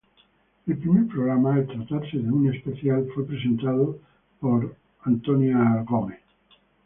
El 0.65 0.77
primer 0.79 1.03
programa, 1.09 1.53
al 1.57 1.67
tratarse 1.67 2.17
de 2.17 2.31
un 2.31 2.51
especial, 2.51 3.05
fue 3.13 3.23
presentado 3.23 3.99
por 4.39 4.75
Ana 5.03 5.19
Rosa 5.23 5.37
Quintana. 5.87 6.17